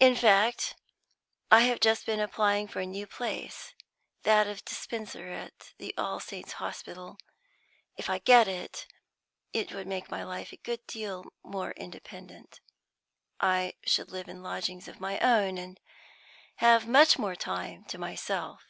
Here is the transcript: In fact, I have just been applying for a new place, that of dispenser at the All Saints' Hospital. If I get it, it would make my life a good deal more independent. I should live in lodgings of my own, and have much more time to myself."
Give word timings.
In 0.00 0.16
fact, 0.16 0.74
I 1.48 1.60
have 1.60 1.78
just 1.78 2.04
been 2.06 2.18
applying 2.18 2.66
for 2.66 2.80
a 2.80 2.86
new 2.86 3.06
place, 3.06 3.72
that 4.24 4.48
of 4.48 4.64
dispenser 4.64 5.28
at 5.30 5.74
the 5.78 5.94
All 5.96 6.18
Saints' 6.18 6.54
Hospital. 6.54 7.16
If 7.96 8.10
I 8.10 8.18
get 8.18 8.48
it, 8.48 8.88
it 9.52 9.72
would 9.72 9.86
make 9.86 10.10
my 10.10 10.24
life 10.24 10.50
a 10.52 10.56
good 10.56 10.84
deal 10.88 11.24
more 11.44 11.70
independent. 11.70 12.60
I 13.38 13.74
should 13.86 14.10
live 14.10 14.26
in 14.26 14.42
lodgings 14.42 14.88
of 14.88 14.98
my 14.98 15.20
own, 15.20 15.56
and 15.56 15.78
have 16.56 16.88
much 16.88 17.16
more 17.16 17.36
time 17.36 17.84
to 17.90 17.96
myself." 17.96 18.64